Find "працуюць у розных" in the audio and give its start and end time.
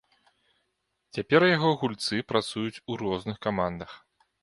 2.33-3.37